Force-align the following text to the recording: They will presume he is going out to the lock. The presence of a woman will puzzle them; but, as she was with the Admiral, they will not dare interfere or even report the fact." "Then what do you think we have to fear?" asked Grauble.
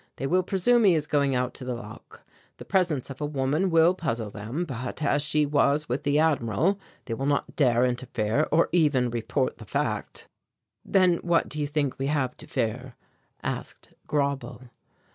They 0.15 0.25
will 0.25 0.41
presume 0.41 0.83
he 0.83 0.95
is 0.95 1.05
going 1.05 1.35
out 1.35 1.53
to 1.53 1.63
the 1.63 1.75
lock. 1.75 2.23
The 2.57 2.65
presence 2.65 3.11
of 3.11 3.21
a 3.21 3.25
woman 3.27 3.69
will 3.69 3.93
puzzle 3.93 4.31
them; 4.31 4.65
but, 4.65 5.03
as 5.03 5.21
she 5.21 5.45
was 5.45 5.87
with 5.87 6.01
the 6.01 6.17
Admiral, 6.17 6.79
they 7.05 7.13
will 7.13 7.27
not 7.27 7.55
dare 7.55 7.85
interfere 7.85 8.47
or 8.51 8.67
even 8.71 9.11
report 9.11 9.59
the 9.59 9.65
fact." 9.65 10.27
"Then 10.83 11.17
what 11.17 11.49
do 11.49 11.59
you 11.59 11.67
think 11.67 11.99
we 11.99 12.07
have 12.07 12.35
to 12.37 12.47
fear?" 12.47 12.95
asked 13.43 13.93
Grauble. 14.07 14.69